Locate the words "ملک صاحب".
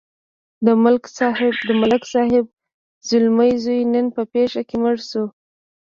0.83-2.45